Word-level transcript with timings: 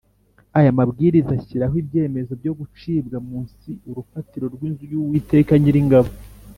Aya 0.57 0.77
Mabwiriza 0.77 1.31
ashyiraho 1.39 1.75
ibyemezo 1.81 2.31
byo 2.41 2.53
gucibwa 2.59 3.17
munsi 3.29 3.69
urufatiro 3.89 4.45
rw 4.53 4.61
inzu 4.67 4.83
y 4.91 4.95
Uwiteka 5.01 5.51
Nyiringabo 5.63 6.09